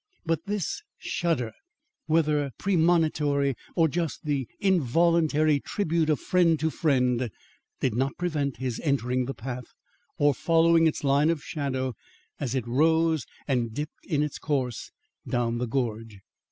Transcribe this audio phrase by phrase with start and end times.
[0.25, 1.51] But this shudder,
[2.07, 7.29] whether premonitory or just the involuntary tribute of friend to friend,
[7.81, 9.65] did not prevent his entering the path
[10.17, 11.93] or following its line of shadow
[12.39, 14.89] as it rose and dipped in its course
[15.27, 16.17] down the gorge.